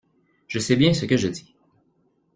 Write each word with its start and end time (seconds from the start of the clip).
Je 0.47 0.57
sais 0.57 0.75
bien 0.77 0.95
ce 0.95 1.05
que 1.05 1.15
je 1.15 1.27
dis. 1.27 1.53